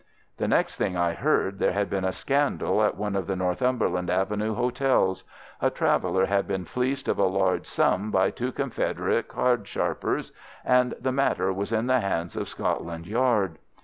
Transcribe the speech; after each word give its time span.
The 0.37 0.47
next 0.47 0.77
thing 0.77 0.97
I 0.97 1.13
heard 1.13 1.59
there 1.59 1.73
had 1.73 1.87
been 1.87 2.05
a 2.05 2.11
scandal 2.11 2.81
at 2.81 2.97
one 2.97 3.15
of 3.15 3.27
the 3.27 3.35
Northumberland 3.35 4.09
Avenue 4.09 4.55
hotels: 4.55 5.23
a 5.61 5.69
traveller 5.69 6.25
had 6.25 6.47
been 6.47 6.65
fleeced 6.65 7.07
of 7.07 7.19
a 7.19 7.25
large 7.25 7.67
sum 7.67 8.09
by 8.09 8.31
two 8.31 8.51
confederate 8.51 9.27
card 9.27 9.67
sharpers, 9.67 10.31
and 10.65 10.95
the 10.99 11.11
matter 11.11 11.53
was 11.53 11.71
in 11.71 11.85
the 11.85 11.99
hands 11.99 12.35
of 12.35 12.49
Scotland 12.49 13.05
Yard. 13.05 13.59